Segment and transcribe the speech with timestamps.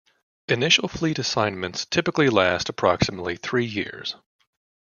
[0.47, 4.15] Initial fleet assignments typically last approximately three years.